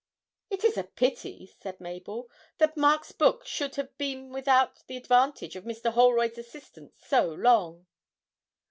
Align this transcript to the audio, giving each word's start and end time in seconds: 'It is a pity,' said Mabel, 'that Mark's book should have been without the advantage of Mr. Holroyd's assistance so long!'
'It 0.49 0.63
is 0.63 0.77
a 0.77 0.83
pity,' 0.83 1.53
said 1.59 1.79
Mabel, 1.79 2.27
'that 2.57 2.75
Mark's 2.75 3.11
book 3.11 3.45
should 3.45 3.75
have 3.75 3.95
been 3.99 4.31
without 4.31 4.81
the 4.87 4.97
advantage 4.97 5.55
of 5.55 5.63
Mr. 5.63 5.93
Holroyd's 5.93 6.39
assistance 6.39 6.95
so 7.07 7.31
long!' 7.31 7.85